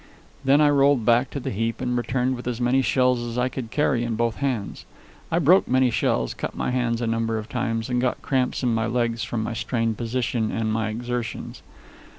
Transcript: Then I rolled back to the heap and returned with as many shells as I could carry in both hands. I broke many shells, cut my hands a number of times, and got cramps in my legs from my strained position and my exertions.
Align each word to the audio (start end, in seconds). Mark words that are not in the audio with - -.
Then 0.43 0.61
I 0.61 0.69
rolled 0.71 1.05
back 1.05 1.29
to 1.29 1.39
the 1.39 1.51
heap 1.51 1.79
and 1.79 1.95
returned 1.95 2.35
with 2.35 2.47
as 2.47 2.59
many 2.59 2.81
shells 2.81 3.21
as 3.21 3.37
I 3.37 3.49
could 3.49 3.69
carry 3.69 4.03
in 4.03 4.15
both 4.15 4.37
hands. 4.37 4.85
I 5.29 5.37
broke 5.37 5.67
many 5.67 5.91
shells, 5.91 6.33
cut 6.33 6.55
my 6.55 6.71
hands 6.71 7.01
a 7.01 7.05
number 7.05 7.37
of 7.37 7.47
times, 7.47 7.87
and 7.87 8.01
got 8.01 8.19
cramps 8.23 8.63
in 8.63 8.73
my 8.73 8.87
legs 8.87 9.23
from 9.23 9.43
my 9.43 9.53
strained 9.53 9.97
position 9.99 10.49
and 10.51 10.73
my 10.73 10.89
exertions. 10.89 11.61